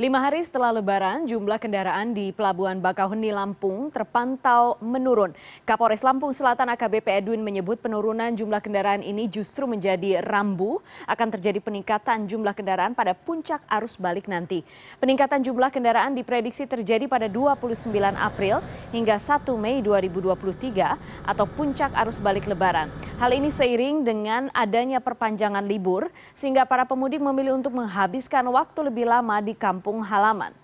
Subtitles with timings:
[0.00, 5.36] Lima hari setelah Lebaran, jumlah kendaraan di Pelabuhan Bakauheni Lampung terpantau menurun.
[5.68, 11.60] Kapolres Lampung Selatan AKBP Edwin menyebut penurunan jumlah kendaraan ini justru menjadi rambu akan terjadi
[11.60, 14.64] peningkatan jumlah kendaraan pada puncak arus balik nanti.
[14.96, 18.64] Peningkatan jumlah kendaraan diprediksi terjadi pada 29 April
[18.96, 22.88] hingga 1 Mei 2023 atau puncak arus balik Lebaran.
[23.20, 29.04] Hal ini seiring dengan adanya perpanjangan libur sehingga para pemudik memilih untuk menghabiskan waktu lebih
[29.04, 30.61] lama di kampung halaman.